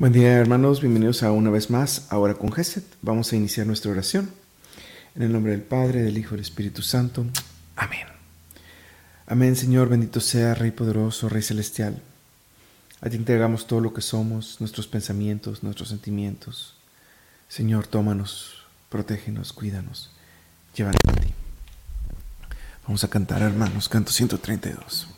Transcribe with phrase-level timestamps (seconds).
[0.00, 2.86] Buen día hermanos, bienvenidos a una vez más, ahora con Geset.
[3.02, 4.30] Vamos a iniciar nuestra oración.
[5.14, 7.26] En el nombre del Padre, del Hijo y del Espíritu Santo.
[7.76, 8.06] Amén.
[9.26, 12.00] Amén Señor, bendito sea Rey poderoso, Rey celestial.
[13.02, 16.76] A ti entregamos todo lo que somos, nuestros pensamientos, nuestros sentimientos.
[17.48, 20.12] Señor, tómanos, protégenos, cuídanos,
[20.74, 21.28] llévanos a ti.
[22.84, 25.08] Vamos a cantar hermanos, canto 132.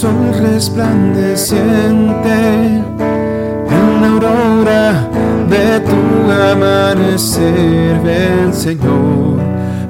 [0.00, 2.32] Sol resplandeciente
[3.76, 4.88] en la aurora
[5.50, 6.00] de tu
[6.50, 8.00] amanecer.
[8.02, 9.36] Ven, Señor,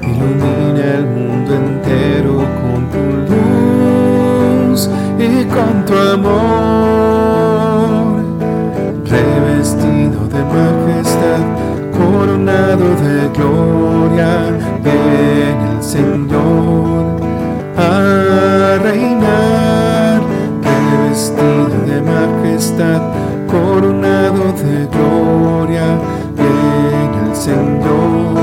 [0.01, 8.19] ilumina el mundo entero con tu luz y con tu amor.
[9.05, 11.43] Revestido de majestad,
[11.97, 14.31] coronado de gloria,
[14.83, 17.01] ven el Señor
[17.77, 17.79] a
[18.83, 19.60] reinar
[22.61, 23.01] majestad,
[23.47, 25.97] coronado de gloria,
[26.37, 28.37] en el Señor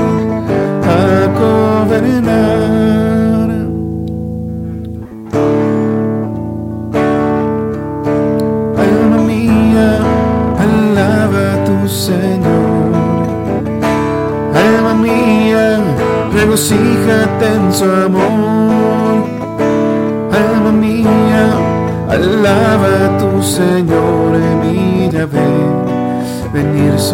[0.83, 2.29] a gobernar.
[8.77, 9.89] Alma mía,
[10.65, 12.91] alaba a tu Señor.
[14.53, 15.79] Alma mía,
[16.33, 18.48] regocíjate en su amor.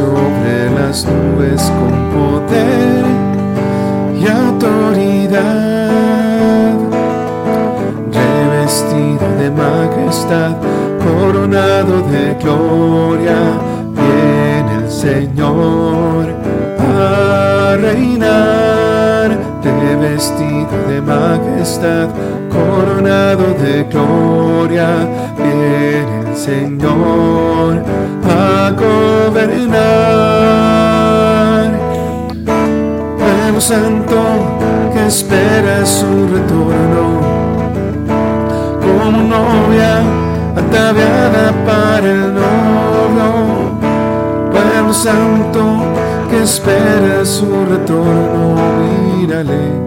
[0.06, 3.06] Sobre las nubes con poder
[4.22, 5.58] y autoridad,
[8.14, 10.52] revestido de majestad,
[11.04, 13.40] coronado de gloria,
[14.00, 16.28] viene el Señor
[16.80, 19.30] a reinar,
[19.64, 22.10] revestido de majestad,
[22.52, 24.88] coronado de gloria,
[25.38, 27.84] viene el Señor
[29.46, 30.26] gobernar.
[33.58, 34.18] Santo
[34.94, 37.22] que espera su retorno,
[38.82, 40.04] como novia
[40.56, 43.30] ataviada para el novio.
[44.52, 45.62] Pueblo santo
[46.30, 48.56] que espera su retorno,
[49.18, 49.86] mírale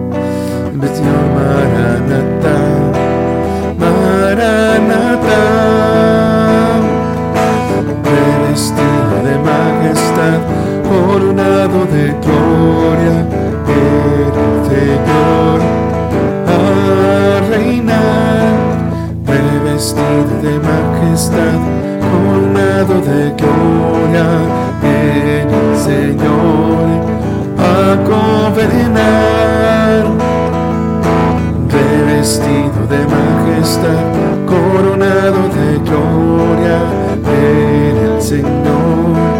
[0.93, 2.57] Señor Maranatha,
[3.79, 5.58] Maranatha,
[10.99, 13.17] coronado de gloria,
[13.67, 14.33] el
[14.69, 15.59] Señor
[16.47, 18.51] a reinar,
[19.25, 21.59] revestido de majestad,
[22.11, 24.27] coronado de gloria,
[24.83, 26.87] el Señor
[27.57, 29.09] a gobernar.
[32.09, 34.03] Vestido de majestad,
[34.45, 36.79] coronado de gloria,
[37.25, 39.38] en el Señor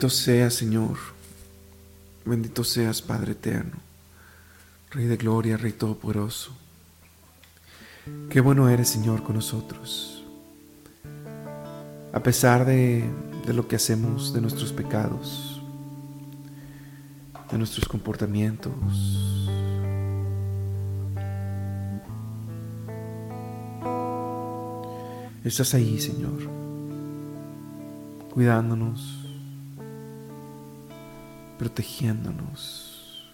[0.00, 0.96] Bendito seas, Señor.
[2.24, 3.76] Bendito seas, Padre eterno.
[4.92, 6.52] Rey de gloria, Rey todopoderoso.
[8.30, 10.24] Qué bueno eres, Señor, con nosotros.
[12.14, 13.04] A pesar de,
[13.46, 15.60] de lo que hacemos, de nuestros pecados,
[17.52, 18.72] de nuestros comportamientos,
[25.44, 26.38] Estás ahí, Señor,
[28.32, 29.19] cuidándonos,
[31.60, 33.28] protegiéndonos,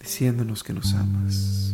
[0.00, 1.72] diciéndonos que nos amas.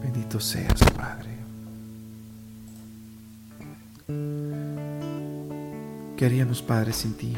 [0.00, 1.34] Bendito seas, Padre.
[6.16, 7.36] ¿Qué haríamos, Padre, sin ti?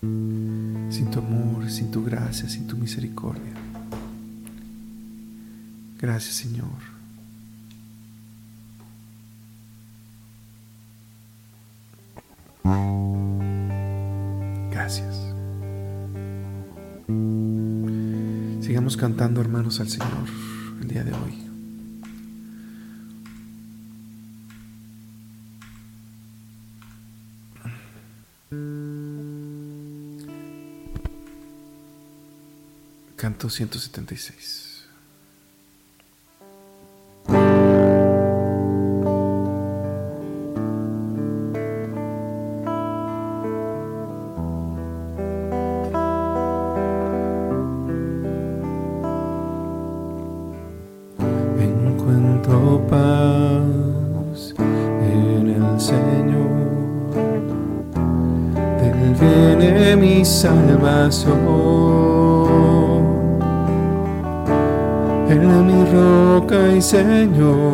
[0.00, 3.63] Sin tu amor, sin tu gracia, sin tu misericordia.
[6.04, 6.68] Gracias, Señor.
[14.70, 15.16] Gracias.
[18.62, 20.28] Sigamos cantando, hermanos, al Señor
[20.82, 21.40] el día de hoy.
[33.16, 34.73] Canto 176.
[61.10, 61.44] Salvación.
[65.28, 67.72] En mi roca y Señor,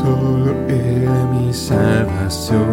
[0.00, 2.66] solo en mi salvación.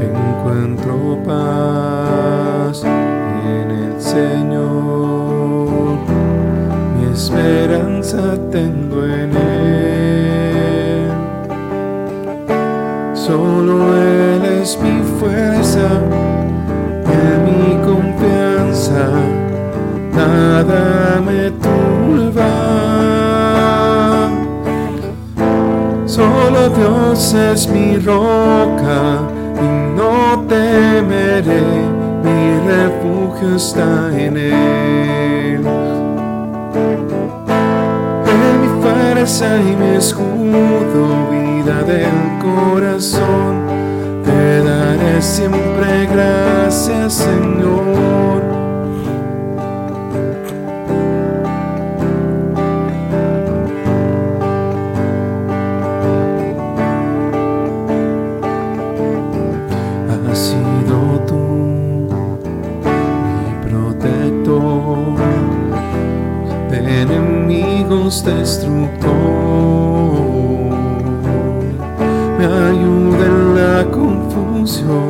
[0.00, 5.68] Encuentro paz en el Señor,
[6.96, 10.07] mi esperanza tengo en Él.
[13.28, 15.86] Solo Él es mi fuerza,
[17.04, 19.06] en mi confianza,
[20.14, 22.54] nada me turba.
[26.06, 29.20] Solo Dios es mi roca
[29.60, 31.60] y no temeré,
[32.24, 35.66] mi refugio está en Él.
[38.24, 43.66] En mi fuerza y mi escudo del corazón,
[44.24, 48.42] te daré siempre gracias, Señor.
[60.30, 61.36] Has sido tú
[63.36, 65.18] mi protector
[66.70, 69.37] de enemigos destructor
[72.68, 75.08] ayuda en la confusión.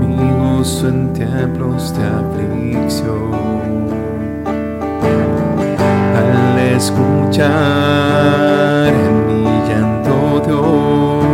[0.00, 3.32] Mi gozo en tiempos de aflicción.
[6.20, 7.52] Al escuchar
[9.26, 10.16] mi llanto
[10.46, 11.24] Dios,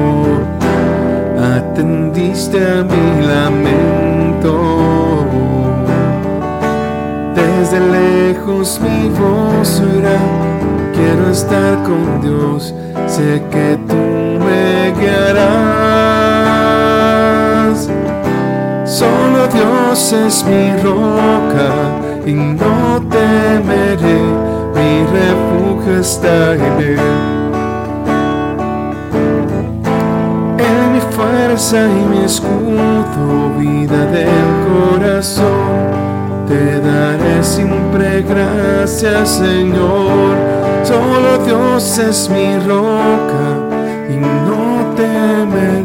[1.56, 4.54] atendiste a mi lamento.
[7.34, 10.49] Desde lejos mi voz oirá
[11.00, 12.74] quiero estar con Dios,
[13.06, 13.94] sé que tú
[14.44, 15.40] me guiarás.
[18.84, 21.70] Solo Dios es mi roca
[22.26, 24.20] y no temeré,
[24.76, 27.00] mi refugio está en Él.
[30.58, 35.69] En mi fuerza y mi escudo, vida del corazón.
[36.50, 40.34] Te daré siempre gracias, Señor
[40.82, 43.46] Solo Dios es mi roca
[44.08, 45.84] y no temer,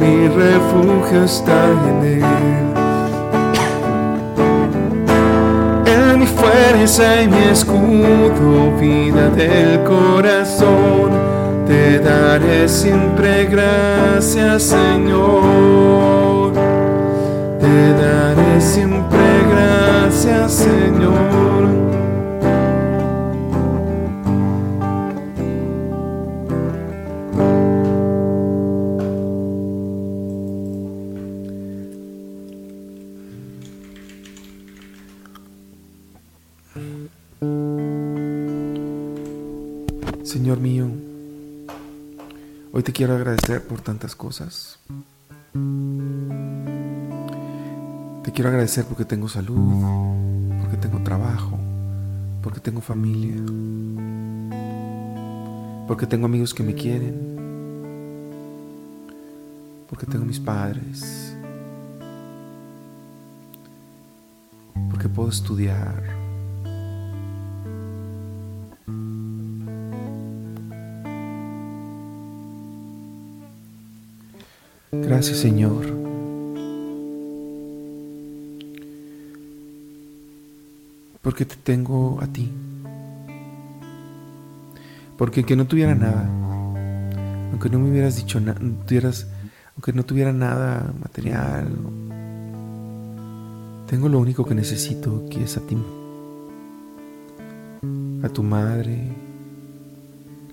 [0.00, 2.24] mi refugio está en Él.
[5.86, 11.12] En mi fuerza y mi escudo, vida del corazón,
[11.68, 16.52] te daré siempre gracias, Señor.
[17.60, 19.15] Te daré siempre
[20.06, 21.66] gracias, Señor.
[40.22, 40.86] Señor mío,
[42.72, 44.78] hoy te quiero agradecer por tantas cosas.
[48.26, 49.84] Te quiero agradecer porque tengo salud,
[50.60, 51.56] porque tengo trabajo,
[52.42, 53.36] porque tengo familia,
[55.86, 57.14] porque tengo amigos que me quieren,
[59.88, 61.36] porque tengo mis padres,
[64.90, 66.02] porque puedo estudiar
[74.90, 75.95] Gracias Señor.
[81.26, 82.52] Porque te tengo a ti.
[85.18, 86.30] Porque aunque no tuviera nada,
[87.50, 91.66] aunque no me hubieras dicho nada, aunque no tuviera nada material,
[93.88, 95.76] tengo lo único que necesito, que es a ti,
[98.22, 99.10] a tu madre,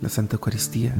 [0.01, 0.95] la Santa Eucaristía,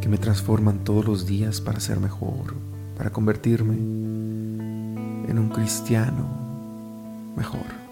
[0.00, 2.54] que me transforman todos los días para ser mejor,
[2.96, 6.46] para convertirme en un cristiano
[7.36, 7.85] mejor,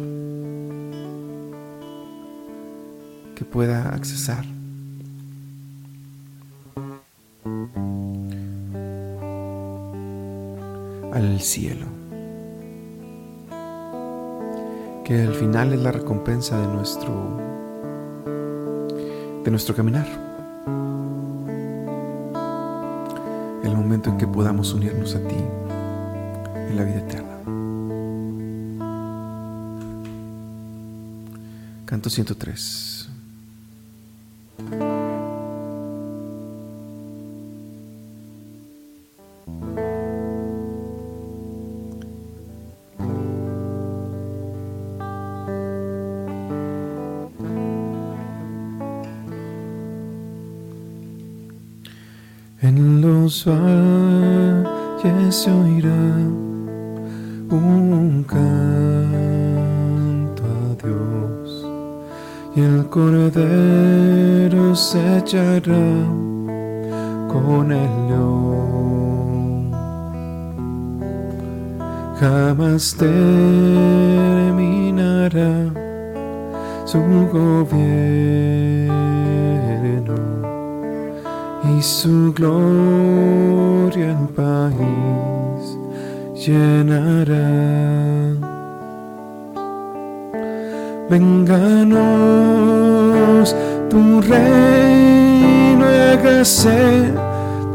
[3.55, 4.45] pueda accesar
[11.13, 11.87] al cielo,
[15.05, 17.13] que al final es la recompensa de nuestro
[19.45, 20.09] de nuestro caminar.
[23.63, 25.37] El momento en que podamos unirnos a ti
[26.57, 27.39] en la vida eterna.
[31.87, 32.94] Canto 103.
[52.65, 55.91] En los valles se oirá
[57.51, 58.43] un canto
[60.43, 61.67] a Dios
[62.57, 66.07] y el cordero se echará
[67.29, 69.71] con el león.
[72.19, 73.15] Jamás terminará
[76.87, 76.99] su
[77.31, 78.55] gobierno
[81.79, 85.79] y su gloria el país
[86.35, 87.51] llenará.
[91.11, 91.97] Vénganos
[93.91, 97.13] tu reino, hágase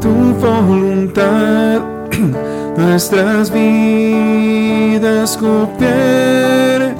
[0.00, 1.80] tu voluntad,
[2.76, 6.94] nuestras vidas gobierna,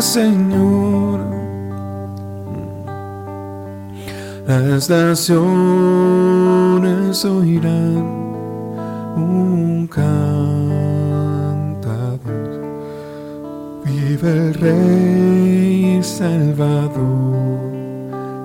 [0.00, 1.27] Señor
[4.48, 5.44] Las naciones
[7.26, 7.98] oirán
[9.14, 12.08] un Dios.
[13.84, 17.36] Vive el Rey Salvador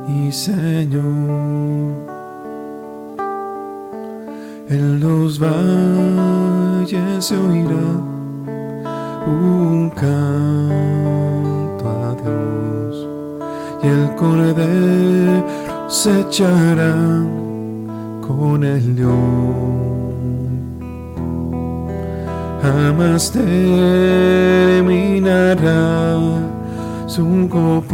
[0.09, 1.01] y Señor.
[4.67, 8.03] En los valles se oirá
[9.25, 13.07] un canto a Dios
[13.81, 17.43] y el cordero se echarán
[18.21, 19.83] con el león.
[22.61, 23.83] Jamás terminará
[27.07, 27.93] su gobierno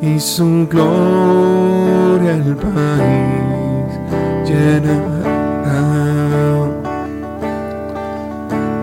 [0.00, 4.00] y su gloria el país
[4.46, 5.08] llenará.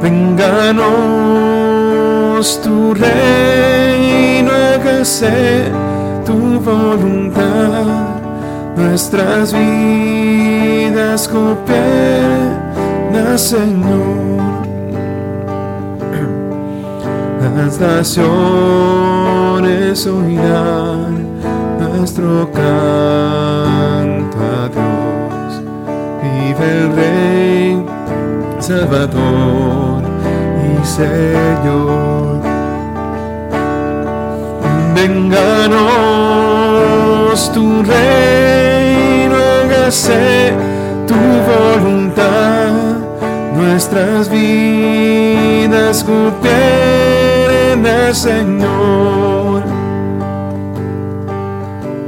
[0.01, 0.85] Vénganos
[2.61, 4.14] tu reino
[6.25, 7.85] tu voluntad,
[8.77, 11.77] nuestras vidas gobierna,
[13.37, 14.55] Señor.
[17.55, 18.27] Las naciones
[20.07, 21.27] oirán
[21.79, 25.61] nuestro canto a Dios.
[26.23, 27.85] Vive el Rey,
[28.59, 30.03] Salvador
[30.63, 32.14] y Señor
[34.95, 35.75] Vénganos
[37.53, 40.53] tu reino, hágase
[41.05, 41.19] tu
[41.51, 42.71] voluntad,
[43.57, 49.63] nuestras vidas gobierna, Señor.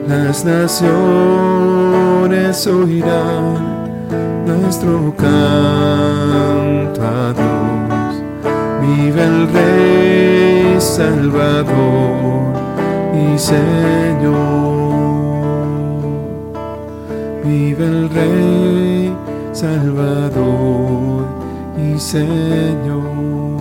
[0.07, 0.95] Las naciones
[2.67, 3.57] oirán
[4.45, 8.23] nuestro canto a Dios.
[8.81, 12.36] Vive el Rey Salvador
[13.17, 14.77] mi Señor.
[17.43, 19.15] Vive el Rey
[19.53, 21.25] Salvador
[21.77, 23.57] y Señor.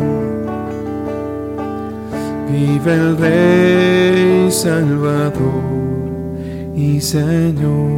[2.50, 5.62] Vive el Rey Salvador
[6.74, 7.96] y Señor.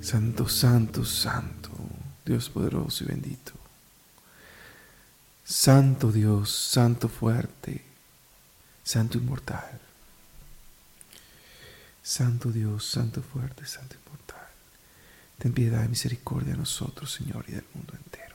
[0.00, 1.70] Santo, santo, santo,
[2.24, 3.65] Dios poderoso y bendito.
[5.48, 7.80] Santo Dios, Santo fuerte,
[8.82, 9.80] Santo inmortal.
[12.02, 14.48] Santo Dios, Santo fuerte, Santo inmortal.
[15.38, 18.34] Ten piedad y misericordia a nosotros, Señor, y del mundo entero.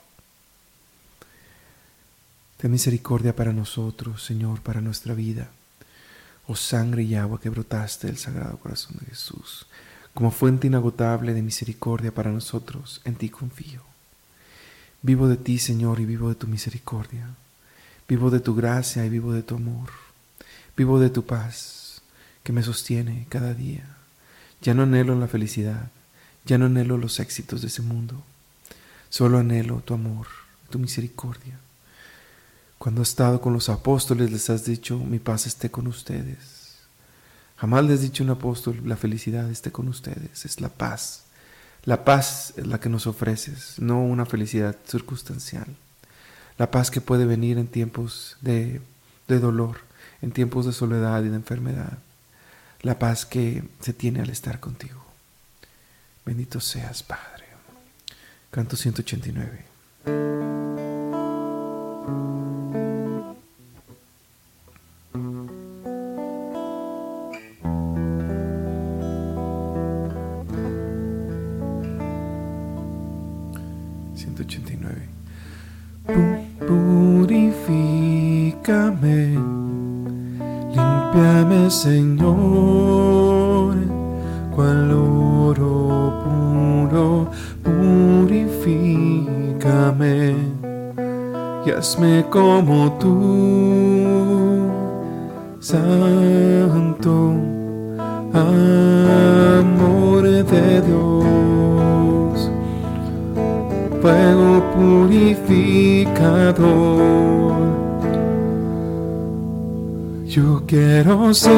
[2.55, 5.49] Ten misericordia para nosotros, Señor, para nuestra vida.
[6.47, 9.67] Oh sangre y agua que brotaste del Sagrado Corazón de Jesús,
[10.13, 13.90] como fuente inagotable de misericordia para nosotros, en ti confío.
[15.03, 17.27] Vivo de ti, Señor, y vivo de tu misericordia.
[18.07, 19.89] Vivo de tu gracia y vivo de tu amor.
[20.77, 22.01] Vivo de tu paz
[22.43, 23.97] que me sostiene cada día.
[24.61, 25.89] Ya no anhelo la felicidad,
[26.45, 28.23] ya no anhelo los éxitos de ese mundo.
[29.09, 30.27] Solo anhelo tu amor,
[30.69, 31.59] tu misericordia.
[32.77, 36.77] Cuando has estado con los apóstoles les has dicho, mi paz esté con ustedes.
[37.57, 41.25] Jamás les has dicho un apóstol, la felicidad esté con ustedes, es la paz
[41.83, 45.65] la paz es la que nos ofreces, no una felicidad circunstancial.
[46.57, 48.81] La paz que puede venir en tiempos de,
[49.27, 49.79] dolor,
[50.21, 51.97] en tiempos de soledad y de enfermedad.
[52.81, 55.03] La paz que se tiene al estar contigo.
[56.23, 57.45] Bendito seas, Padre.
[58.51, 59.70] Canto 189.
[92.31, 94.67] Como tú,
[95.59, 97.35] Santo,
[98.33, 101.21] amor de Dios
[104.01, 107.51] fuego purificador.
[110.25, 111.49] Yo quiero ser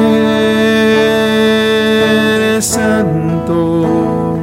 [2.60, 4.36] santo,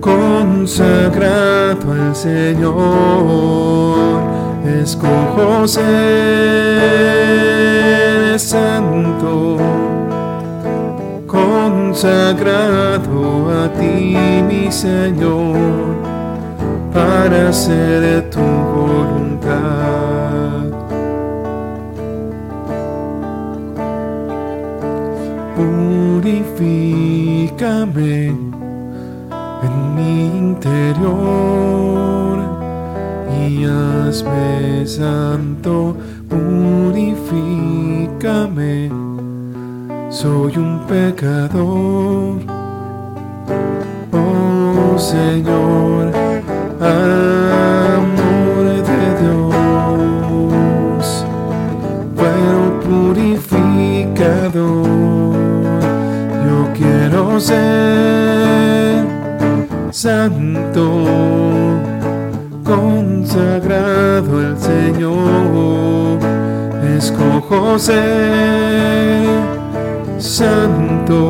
[0.00, 4.39] consagrado al Señor.
[4.64, 5.90] Escojo ser
[8.38, 9.56] santo,
[11.26, 11.90] consagrado
[13.64, 15.56] a ti, mi Señor
[16.92, 19.50] para hacer tu voluntad.
[25.56, 28.36] Purifícame
[29.62, 31.69] en mi interior
[33.64, 35.96] hazme santo,
[36.28, 37.30] purifícame,
[40.10, 42.40] soy un pecador.
[44.12, 46.12] Oh Señor,
[67.78, 69.38] Ser
[70.18, 71.20] santo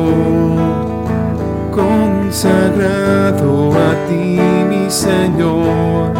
[1.71, 6.11] consagrado a ti, mi Señor,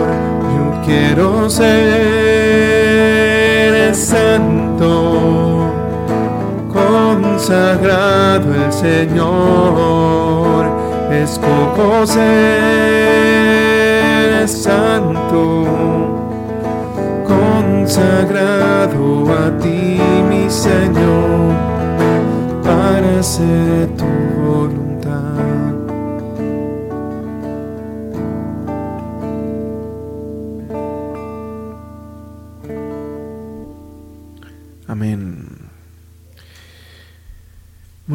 [0.54, 1.95] yo quiero ser
[7.46, 10.66] consagrado el Señor,
[11.12, 12.18] escojo ser
[14.48, 15.64] santo,
[17.24, 18.98] consagrado
[19.32, 21.54] a ti, mi Señor,
[22.64, 24.25] para hacer tu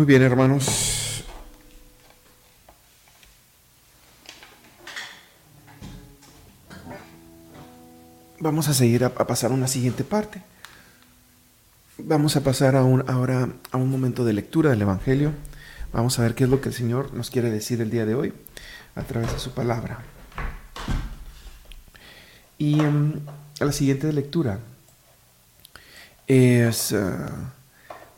[0.01, 1.23] Muy bien, hermanos.
[8.39, 10.41] Vamos a seguir a, pasar a una siguiente parte.
[11.99, 15.33] Vamos a pasar a un, ahora a un momento de lectura del Evangelio.
[15.93, 18.15] Vamos a ver qué es lo que el Señor nos quiere decir el día de
[18.15, 18.33] hoy
[18.95, 19.99] a través de su palabra.
[22.57, 23.19] Y em,
[23.59, 24.57] la siguiente lectura
[26.25, 26.91] es...
[26.91, 27.53] Ah,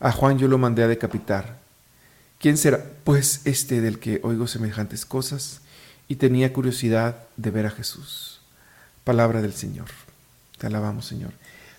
[0.00, 1.58] a Juan yo lo mandé a decapitar.
[2.40, 5.60] ¿Quién será, pues, este del que oigo semejantes cosas?
[6.10, 8.40] y tenía curiosidad de ver a Jesús.
[9.04, 9.86] Palabra del Señor.
[10.58, 11.30] Te alabamos, Señor.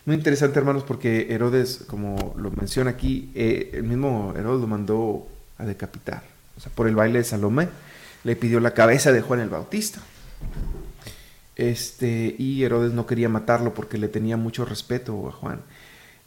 [0.05, 5.27] Muy interesante, hermanos, porque Herodes, como lo menciona aquí, eh, el mismo Herodes lo mandó
[5.57, 6.23] a decapitar.
[6.57, 7.67] O sea, por el baile de Salomé,
[8.23, 9.99] le pidió la cabeza de Juan el Bautista.
[11.57, 15.60] Este, y Herodes no quería matarlo porque le tenía mucho respeto a Juan.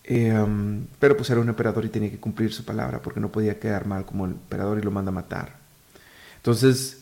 [0.08, 3.58] Um, pero pues era un emperador y tenía que cumplir su palabra porque no podía
[3.58, 5.56] quedar mal como el emperador y lo manda a matar.
[6.36, 6.98] Entonces,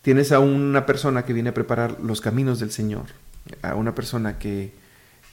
[0.00, 3.06] tienes a una persona que viene a preparar los caminos del Señor,
[3.60, 4.72] a una persona que,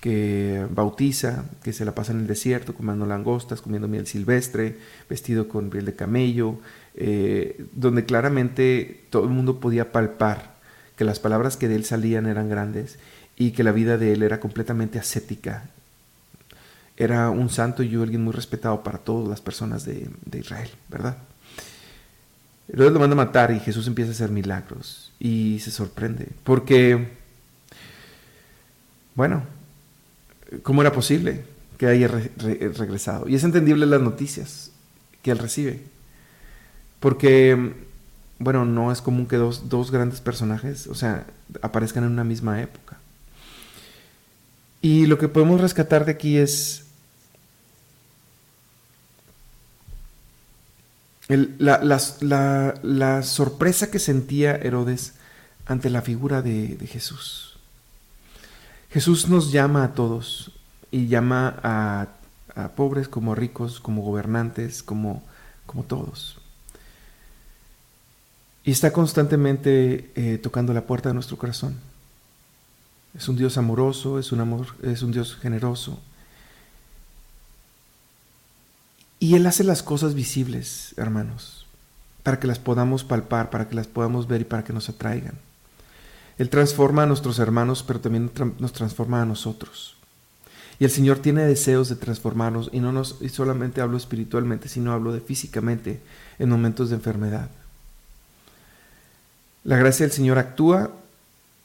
[0.02, 4.78] que bautiza, que se la pasa en el desierto comiendo langostas, comiendo miel silvestre,
[5.10, 6.60] vestido con piel de camello,
[6.96, 10.56] eh, donde claramente todo el mundo podía palpar
[10.98, 13.00] que las palabras que de él salían eran grandes
[13.38, 15.70] y que la vida de él era completamente ascética
[16.98, 21.18] era un santo y alguien muy respetado para todas las personas de, Israel, ¿verdad?
[22.68, 27.10] Herodes lo manda a matar y Jesús empieza a hacer milagros y se sorprende, porque,
[29.16, 29.44] bueno,
[30.62, 31.46] ¿cómo era posible
[31.78, 33.28] que haya regresado?
[33.28, 34.72] Y es entendible las noticias
[35.22, 35.82] que él recibe,
[37.00, 37.74] porque,
[38.40, 41.26] bueno, no es común que dos, dos grandes personajes, o sea,
[41.62, 42.98] aparezcan en una misma época.
[44.84, 46.84] Y lo que podemos rescatar de aquí es
[51.30, 55.14] la, sorpresa que sentía Herodes
[55.66, 57.58] ante la figura de, Jesús.
[58.92, 60.52] Jesús nos llama a todos
[60.92, 62.10] y llama a,
[62.76, 65.24] pobres como ricos, como gobernantes, como,
[65.66, 66.40] como todos.
[68.66, 71.93] Y está constantemente eh, tocando la puerta de nuestro corazón.
[73.16, 76.00] Es un Dios amoroso, es un, amor, es un Dios generoso,
[79.24, 81.66] Y Él hace las cosas visibles, hermanos,
[82.24, 85.36] para que las podamos palpar, para que las podamos ver y para que nos atraigan.
[86.38, 89.96] Él transforma a nuestros hermanos, pero también nos transforma a nosotros.
[90.78, 94.92] Y el Señor tiene deseos de transformarnos, y no nos, y solamente hablo espiritualmente, sino
[94.92, 96.02] hablo de físicamente
[96.38, 97.50] en momentos de enfermedad.
[99.64, 100.92] La gracia del Señor actúa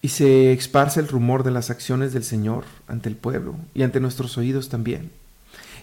[0.01, 4.01] y se esparce el rumor de las acciones del Señor ante el pueblo y ante
[4.01, 5.11] nuestros oídos también.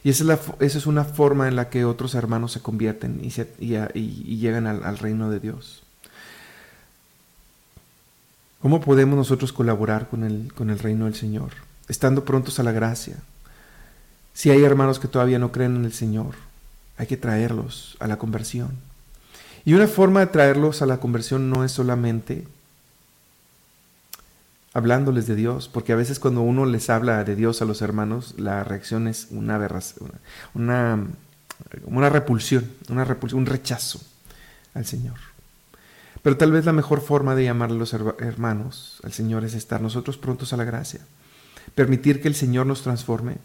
[0.03, 4.97] Y esa es, una forma en la que otros hermanos se convierten y, llegan al,
[4.99, 5.81] reino de Dios.
[8.61, 11.49] ¿Cómo podemos nosotros colaborar con el, con el reino del Señor?
[11.87, 13.17] Estando prontos a la gracia.
[14.33, 16.35] Si hay hermanos que todavía no creen en el Señor,
[16.97, 18.71] hay que traerlos a la conversión.
[19.65, 22.47] Y una forma de traerlos a la conversión no es solamente
[24.75, 28.35] hablándoles de Dios, porque a veces cuando uno les habla de Dios a los hermanos,
[28.37, 29.57] la reacción es una,
[30.53, 31.07] una,
[31.85, 34.01] una repulsión, una repulsión, un rechazo
[34.73, 35.15] al Señor.
[36.21, 39.79] Pero tal vez la mejor forma de llamar a los hermanos al Señor es estar
[39.79, 40.99] nosotros prontos a la gracia,
[41.73, 43.37] permitir que el Señor nos transforme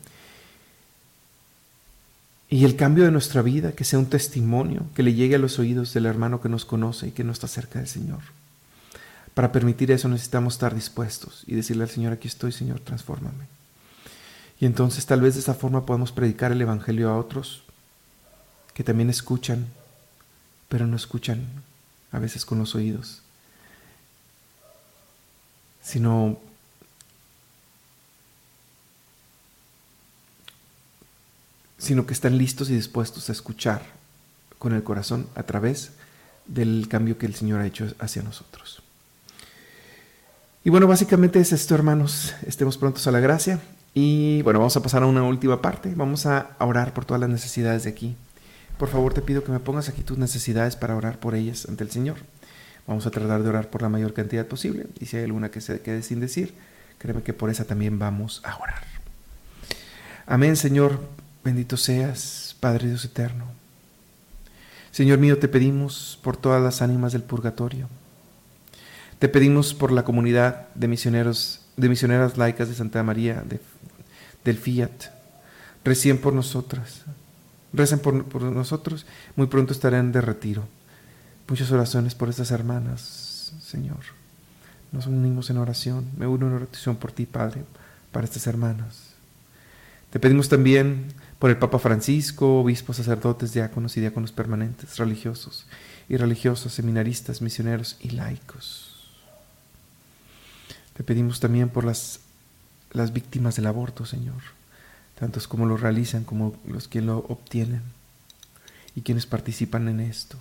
[2.49, 5.61] y el cambio de nuestra vida, que sea un testimonio, que le llegue a los
[5.61, 8.19] oídos del hermano que nos conoce y que no está cerca del Señor.
[9.35, 13.47] Para permitir eso necesitamos estar dispuestos y decirle al Señor, aquí estoy, Señor, transfórmame.
[14.59, 17.63] Y entonces tal vez de esa forma podemos predicar el Evangelio a otros
[18.75, 19.67] que también escuchan,
[20.69, 21.47] pero no escuchan
[22.13, 23.23] a veces con los oídos,
[25.83, 26.39] sino
[31.79, 33.83] sino que están listos y dispuestos a escuchar
[34.59, 35.93] con el corazón a través
[36.47, 38.83] del cambio que el Señor ha hecho hacia nosotros.
[40.63, 42.35] Y bueno, básicamente es esto, hermanos.
[42.47, 43.61] Estemos prontos a la gracia.
[43.95, 45.95] Y bueno, vamos a pasar a una última parte.
[45.97, 48.15] Vamos a orar por todas las necesidades de aquí.
[48.77, 51.85] Por favor, te pido que me pongas aquí tus necesidades para orar por ellas ante
[51.85, 52.19] el Señor.
[52.87, 54.87] Vamos a tratar de orar por la mayor cantidad posible.
[55.01, 56.53] Y si hay alguna que se quede sin decir,
[56.99, 58.85] créeme que por esa también vamos a orar.
[60.27, 61.01] Amén, Señor.
[61.43, 63.47] Bendito seas, Padre Dios eterno.
[64.91, 67.89] Señor mío, te pedimos por todas las ánimas del purgatorio
[69.21, 73.45] te pedimos por la comunidad de misioneros, de misioneras laicas de Santa María
[74.45, 74.91] del Fiat.
[75.85, 77.03] Recien por nosotras.
[77.75, 79.05] Recen por, nosotros.
[79.37, 80.67] Muy pronto estarán de retiro.
[81.47, 84.01] Muchas oraciones por estas hermanas, Señor.
[84.91, 86.07] Nos unimos en oración.
[86.17, 87.65] Me uno en oración por ti, Padre,
[88.13, 89.11] para estas hermanas.
[90.09, 95.67] Te pedimos también por el Papa Francisco, obispos, sacerdotes, diáconos y diáconos permanentes, religiosos
[96.09, 98.90] y religiosos, seminaristas, misioneros y laicos.
[101.01, 102.21] Te pedimos también por las,
[102.93, 104.43] las víctimas del aborto, Señor,
[105.19, 107.81] tantos como lo realizan como los que lo obtienen
[108.95, 110.37] y quienes participan en esto.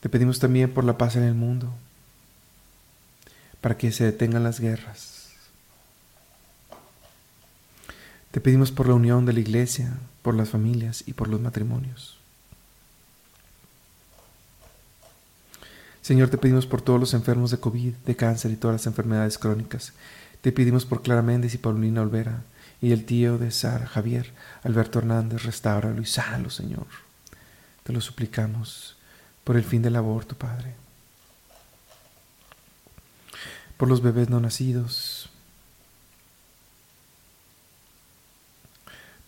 [0.00, 1.72] Te pedimos también por la paz en el mundo,
[3.62, 5.30] para que se detengan las guerras.
[8.32, 12.18] Te pedimos por la unión de la iglesia, por las familias y por los matrimonios.
[16.06, 19.38] Señor, te pedimos por todos los enfermos de COVID, de cáncer y todas las enfermedades
[19.38, 19.92] crónicas.
[20.40, 22.44] Te pedimos por Clara Méndez y Paulina Olvera
[22.80, 26.86] y el tío de Sara, Javier, Alberto Hernández, restauralo y sánalo, Señor.
[27.82, 28.96] Te lo suplicamos
[29.42, 30.74] por el fin del aborto, Padre.
[33.76, 35.28] Por los bebés no nacidos.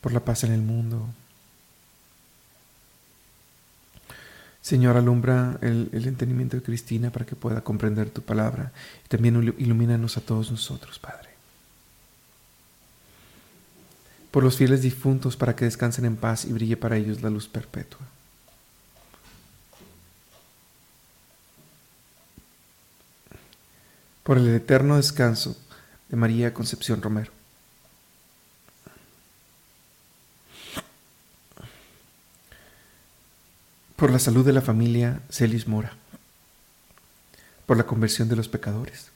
[0.00, 1.08] Por la paz en el mundo.
[4.68, 8.70] Señor, alumbra el, entendimiento de Cristina para que pueda comprender tu palabra
[9.02, 11.31] y también ilumínanos a todos nosotros, Padre.
[14.31, 17.48] Por los fieles difuntos para que descansen en paz y brille para ellos la luz
[17.48, 18.00] perpetua.
[24.22, 25.57] por el eterno descanso
[26.11, 27.38] de María Concepción Romero.
[33.98, 35.92] Por la salud de la familia Celis Mora.
[37.66, 39.11] Por la conversión de los pecadores.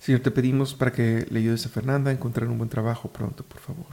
[0.00, 3.42] Señor, te pedimos para que le ayudes a Fernanda a encontrar un buen trabajo pronto,
[3.42, 3.86] por favor.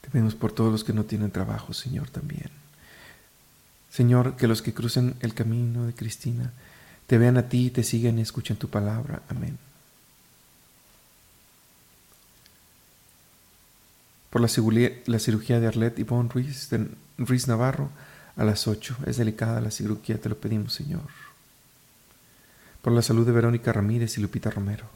[0.00, 2.50] Te pedimos por todos los que no tienen trabajo, Señor, también.
[3.88, 6.52] Señor, que los que crucen el camino de Cristina
[7.06, 9.22] te vean a ti te sigan y escuchen tu palabra.
[9.28, 9.56] Amén.
[14.32, 17.90] Por la, cirugía de Arlette Yvonne Ruiz, de Ruiz Navarro
[18.36, 18.96] a las 8.
[19.06, 21.02] Es delicada la cirugía, te lo pedimos, Señor.
[22.80, 24.86] Por la salud de Verónica Ramírez y Lupita Romero.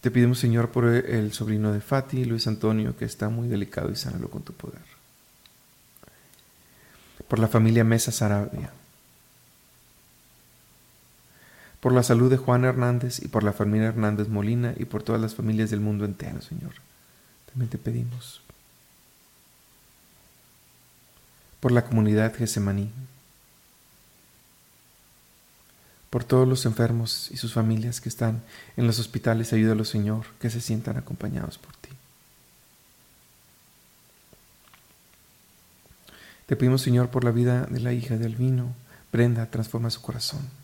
[0.00, 3.96] Te pedimos, Señor, por el sobrino de Fati, Luis Antonio, que está muy delicado y
[3.96, 4.80] sánalo con tu poder
[7.32, 8.70] por la familia Mesa Sarabia,
[11.80, 15.18] por la salud de Juan Hernández y por la familia Hernández Molina y por todas
[15.18, 16.72] las familias del mundo entero, Señor.
[17.58, 18.40] Te pedimos.
[21.60, 22.90] Por la comunidad Gesemaní,
[26.10, 28.42] por todos los enfermos y sus familias que están
[28.76, 31.90] en los hospitales, ayúdalos, Señor, que se sientan acompañados por ti.
[36.46, 38.74] Te pedimos, Señor, por la vida de la hija de Albino.
[39.10, 40.61] Prenda, transforma su corazón.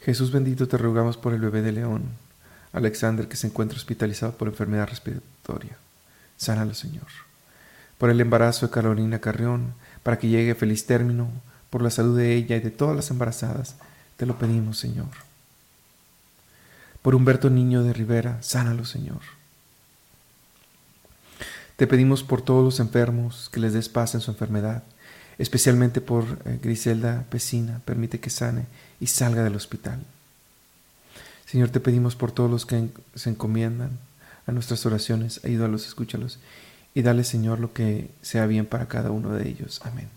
[0.00, 2.04] Jesús bendito, te rogamos por el bebé de León,
[2.72, 5.76] Alexander, que se encuentra hospitalizado por enfermedad respiratoria.
[6.36, 7.06] Sánalo, Señor.
[7.98, 11.30] Por el embarazo de Carolina Carrión, para que llegue a feliz término,
[11.68, 13.76] por la salud de ella y de todas las embarazadas,
[14.16, 15.08] te lo pedimos, Señor.
[17.02, 19.20] Por Humberto Niño de Rivera, sánalo, Señor.
[21.76, 24.82] Te pedimos por todos los enfermos que les des paz en su enfermedad,
[25.38, 28.66] especialmente por eh, Griselda Pesina, permite que sane
[29.00, 30.04] y salga del hospital.
[31.46, 33.98] Señor, te pedimos por todos los que se encomiendan
[34.46, 36.38] a nuestras oraciones, ayúdalos, escúchalos
[36.94, 39.80] y dale, Señor, lo que sea bien para cada uno de ellos.
[39.84, 40.08] Amén.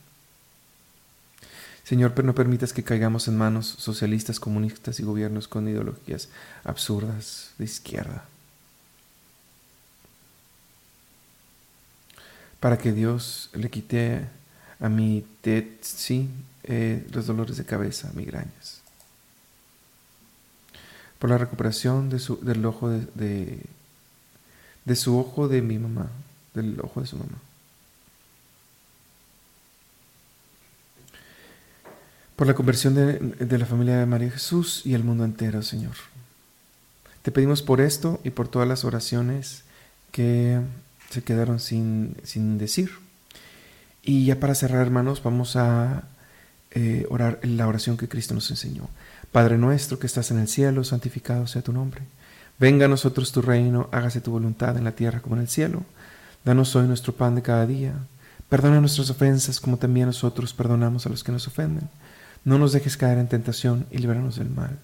[1.84, 6.30] Señor, pero no permitas que caigamos en manos socialistas, comunistas y gobiernos con ideologías
[6.64, 8.26] absurdas de izquierda.
[12.64, 14.22] para que Dios le quite
[14.80, 16.30] a mi tetsi
[16.64, 18.82] eh, los dolores de cabeza, migrañas.
[21.20, 23.60] Por la recuperación de su, del ojo de,
[24.86, 26.10] de, su ojo de mi mamá,
[26.54, 27.38] del ojo de su mamá.
[32.36, 35.96] Por la conversión de, de la familia de María Jesús y el mundo entero, Señor.
[37.22, 39.64] Te pedimos por esto y por todas las oraciones
[40.12, 40.60] que
[41.10, 42.92] se quedaron sin, sin decir.
[44.02, 46.04] Y ya para cerrar, hermanos, vamos a
[46.74, 48.90] eh, orar la oración que Cristo nos enseñó.
[49.32, 52.02] Padre nuestro que estás en el cielo, santificado sea tu nombre.
[52.60, 55.84] Venga a nosotros tu reino, hágase tu voluntad en la tierra como en el cielo.
[56.46, 57.94] Danos hoy nuestro pan de cada día.
[58.50, 61.90] Perdona nuestras ofensas como también nosotros perdonamos a los que nos ofenden.
[62.46, 64.78] No nos dejes caer en tentación y líbranos del mal.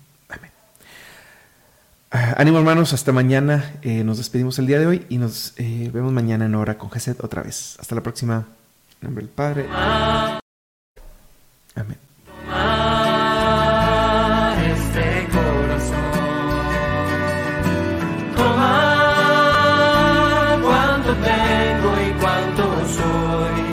[2.11, 3.75] Ah, ánimo hermanos, hasta mañana.
[3.83, 6.89] Eh, nos despedimos el día de hoy y nos eh, vemos mañana en hora con
[6.89, 7.77] Geset otra vez.
[7.79, 8.47] Hasta la próxima.
[9.01, 9.67] En nombre del Padre.
[11.75, 12.08] Amén.